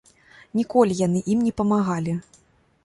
Ніколі 0.59 0.97
яны 1.01 1.19
ім 1.35 1.45
не 1.49 1.53
памагалі. 1.63 2.13